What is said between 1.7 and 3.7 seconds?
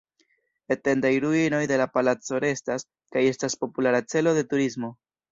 de la palaco restas, kaj estas